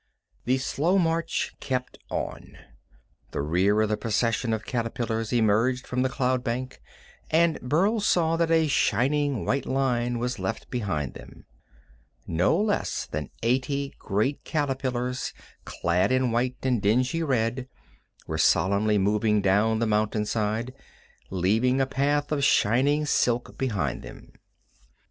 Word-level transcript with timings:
The 0.45 0.57
slow 0.57 0.97
march 0.97 1.53
kept 1.59 1.99
on. 2.09 2.57
The 3.29 3.41
rear 3.43 3.81
of 3.81 3.89
the 3.89 3.97
procession 3.97 4.51
of 4.51 4.65
caterpillars 4.65 5.31
emerged 5.31 5.85
from 5.85 6.01
the 6.01 6.09
cloud 6.09 6.43
bank, 6.43 6.81
and 7.29 7.61
Burl 7.61 7.99
saw 7.99 8.35
that 8.37 8.49
a 8.49 8.67
shining 8.67 9.45
white 9.45 9.67
line 9.67 10.17
was 10.17 10.39
left 10.39 10.71
behind 10.71 11.13
them. 11.13 11.45
No 12.25 12.59
less 12.59 13.05
than 13.05 13.29
eighty 13.43 13.93
great 13.99 14.43
caterpillars 14.43 15.33
clad 15.65 16.11
in 16.11 16.31
white 16.31 16.57
and 16.63 16.81
dingy 16.81 17.21
red 17.21 17.67
were 18.25 18.39
solemnly 18.39 18.97
moving 18.97 19.39
down 19.39 19.77
the 19.77 19.85
mountainside, 19.85 20.73
leaving 21.29 21.79
a 21.79 21.85
path 21.85 22.31
of 22.31 22.43
shining 22.43 23.05
silk 23.05 23.55
behind 23.55 24.01
them. 24.01 24.31